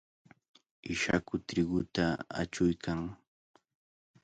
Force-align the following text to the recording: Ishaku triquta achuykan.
Ishaku 0.93 1.33
triquta 1.47 2.05
achuykan. 2.39 2.99